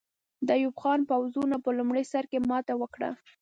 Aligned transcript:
د 0.47 0.49
ایوب 0.59 0.75
خان 0.81 0.99
پوځونو 1.09 1.55
په 1.63 1.69
لومړي 1.77 2.03
سر 2.11 2.23
کې 2.31 2.39
ماته 2.49 2.73
وکړه. 2.81 3.09